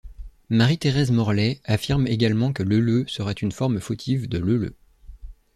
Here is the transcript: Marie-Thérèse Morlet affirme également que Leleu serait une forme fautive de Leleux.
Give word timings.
Marie-Thérèse 0.49 1.11
Morlet 1.11 1.61
affirme 1.63 2.07
également 2.07 2.53
que 2.53 2.63
Leleu 2.63 3.05
serait 3.07 3.33
une 3.33 3.51
forme 3.51 3.79
fautive 3.79 4.27
de 4.27 4.39
Leleux. 4.39 4.75